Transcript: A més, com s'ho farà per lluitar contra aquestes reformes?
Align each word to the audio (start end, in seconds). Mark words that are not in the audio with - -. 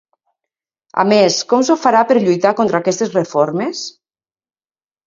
A 1.03 1.05
més, 1.09 1.37
com 1.53 1.67
s'ho 1.69 1.77
farà 1.83 2.03
per 2.13 2.17
lluitar 2.25 2.55
contra 2.63 2.83
aquestes 2.85 3.15
reformes? 3.21 3.89